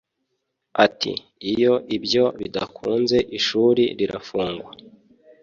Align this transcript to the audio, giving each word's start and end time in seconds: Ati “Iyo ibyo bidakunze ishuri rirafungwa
Ati 0.85 1.11
“Iyo 1.51 1.73
ibyo 1.95 2.23
bidakunze 2.39 3.17
ishuri 3.37 3.83
rirafungwa 3.99 4.71